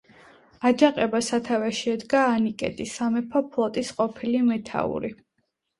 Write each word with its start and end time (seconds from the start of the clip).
აჯანყებას 0.69 1.29
სათავეში 1.33 1.93
ედგა 1.97 2.23
ანიკეტი, 2.31 2.91
სამეფო 2.97 3.47
ფლოტის 3.53 3.97
ყოფილი 4.01 4.45
მეთაური. 4.53 5.19